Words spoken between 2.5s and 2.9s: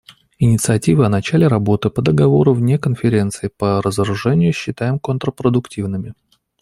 вне